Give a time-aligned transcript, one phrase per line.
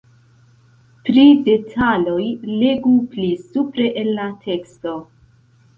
[1.09, 2.17] Pri detaloj
[2.65, 5.01] legu pli supre en la teksto.